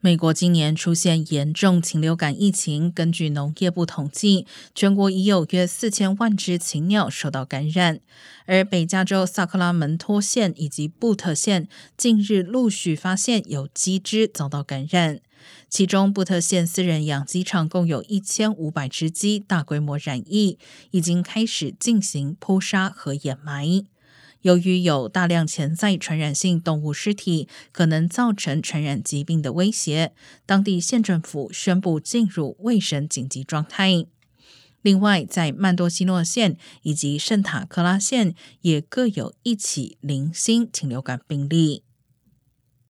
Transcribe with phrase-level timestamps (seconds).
[0.00, 7.98] 美国今年出现严重禽流感疫情，根据农业部统计，全国已有约四千万只禽鸟受到感染。
[8.46, 15.20] 而北加州萨克拉门托县以及布特县近日陆续发现有鸡只遭到感染，
[15.68, 20.60] 其中布特县私人养鸡场共有一千五百只鸡大规模染疫，
[20.92, 23.84] 已经开始进行扑杀和掩埋。
[24.42, 30.12] 由于有大量潜在传染性动物尸体，可能造成传染疾病的威胁，
[30.46, 34.06] 当地县政府宣布进入卫生紧急状态。
[34.80, 41.82] 另外，在曼多西诺县以及圣塔克拉县也各有一起零星禽流感病例。